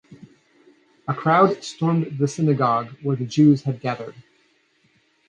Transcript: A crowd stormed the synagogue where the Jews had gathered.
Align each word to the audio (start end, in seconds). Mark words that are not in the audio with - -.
A 1.07 1.13
crowd 1.13 1.63
stormed 1.63 2.17
the 2.17 2.27
synagogue 2.27 2.87
where 3.03 3.15
the 3.15 3.27
Jews 3.27 3.61
had 3.61 3.79
gathered. 3.81 4.15